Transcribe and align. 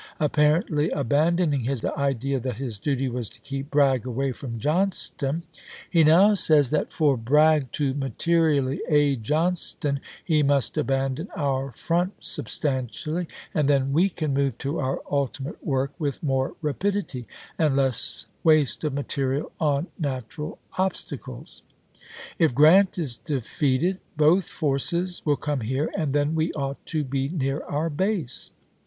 Apparently 0.19 0.89
abandoning 0.89 1.61
his 1.61 1.85
idea 1.85 2.39
that 2.39 2.57
his 2.57 2.79
duty 2.79 3.07
was 3.07 3.29
to 3.29 3.39
keep 3.41 3.69
Bragg 3.69 4.03
away 4.03 4.31
from 4.31 4.57
Johnston, 4.57 5.43
he 5.91 6.03
now 6.03 6.33
says 6.33 6.71
that" 6.71 6.91
for 6.91 7.15
Bragg 7.15 7.71
to 7.73 7.93
materially 7.93 8.81
aid 8.89 9.21
John 9.21 9.55
ston 9.55 9.99
he 10.25 10.41
must 10.41 10.75
abandon 10.75 11.27
our 11.37 11.71
front 11.73 12.13
substantially, 12.19 13.27
and 13.53 13.69
then 13.69 13.93
we 13.93 14.09
can 14.09 14.33
move 14.33 14.57
to 14.57 14.79
our 14.79 15.03
ultimate 15.11 15.63
work 15.63 15.93
with 15.99 16.23
more 16.23 16.55
rapidity 16.63 17.27
and 17.59 17.75
less 17.75 18.25
waste 18.43 18.83
of 18.83 18.95
material 18.95 19.51
on 19.59 19.85
natural 19.99 20.57
obstacles. 20.79 21.61
If 22.39 22.55
Grant 22.55 22.97
is 22.97 23.19
defeated 23.19 23.99
both 24.17 24.45
forces 24.45 25.21
will 25.25 25.37
come 25.37 25.61
here, 25.61 25.91
and 25.95 26.11
then 26.13 26.33
we 26.33 26.51
ought 26.53 26.83
to 26.87 27.03
be 27.03 27.29
near 27.29 27.61
our 27.65 27.91
base." 27.91 28.51